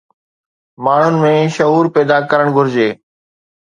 [0.85, 2.93] ماڻهن ۾ شعور پيدا ڪرڻ گهرجي